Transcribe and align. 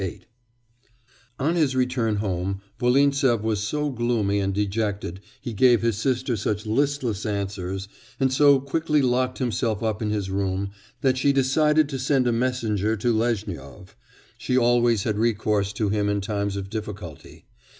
VIII 0.01 0.25
On 1.37 1.55
his 1.55 1.75
return 1.75 2.15
home, 2.15 2.61
Volintsev 2.79 3.43
was 3.43 3.59
so 3.59 3.91
gloomy 3.91 4.39
and 4.39 4.51
dejected, 4.51 5.19
he 5.39 5.53
gave 5.53 5.83
his 5.83 5.95
sister 5.95 6.35
such 6.35 6.65
listless 6.65 7.23
answers, 7.23 7.87
and 8.19 8.33
so 8.33 8.59
quickly 8.59 9.03
locked 9.03 9.37
himself 9.37 9.83
up 9.83 10.01
in 10.01 10.09
his 10.09 10.31
room, 10.31 10.71
that 11.01 11.19
she 11.19 11.31
decided 11.31 11.87
to 11.87 11.99
send 11.99 12.25
a 12.25 12.31
messenger 12.31 12.97
to 12.97 13.13
Lezhnyov. 13.13 13.95
She 14.39 14.57
always 14.57 15.03
had 15.03 15.19
recourse 15.19 15.71
to 15.73 15.89
him 15.89 16.09
in 16.09 16.19
times 16.19 16.55
of 16.55 16.71
difficulty. 16.71 17.45